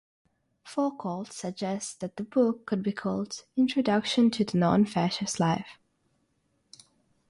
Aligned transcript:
Foucault 0.63 1.25
suggests 1.25 1.93
that 1.93 2.15
the 2.17 2.23
book 2.23 2.65
could 2.65 2.81
be 2.81 2.91
called 2.91 3.43
"Introduction 3.55 4.31
to 4.31 4.43
the 4.43 4.57
Non-Fascist 4.57 5.39
Life". 5.39 5.77